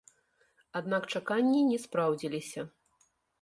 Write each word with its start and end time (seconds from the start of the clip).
Аднак 0.79 1.03
чаканні 1.15 1.61
не 1.69 1.77
спраўдзіліся. 1.85 2.67